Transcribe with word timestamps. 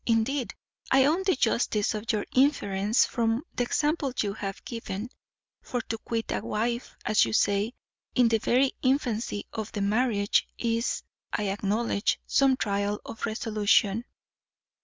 Indeed, 0.07 0.55
I 0.89 1.05
own 1.05 1.21
the 1.27 1.35
justice 1.35 1.93
of 1.93 2.11
your 2.11 2.25
inference 2.35 3.05
from 3.05 3.43
the 3.53 3.63
example 3.65 4.11
you 4.17 4.33
have 4.33 4.65
given; 4.65 5.09
for 5.61 5.79
to 5.81 5.99
quit 5.99 6.31
a 6.31 6.39
wife, 6.41 6.95
as 7.05 7.23
you 7.23 7.33
say, 7.33 7.75
in 8.15 8.27
the 8.27 8.39
very 8.39 8.71
infancy 8.81 9.45
of 9.53 9.75
marriage, 9.75 10.47
is, 10.57 11.03
I 11.31 11.49
acknowledge, 11.49 12.19
some 12.25 12.57
trial 12.57 12.99
of 13.05 13.27
resolution." 13.27 14.05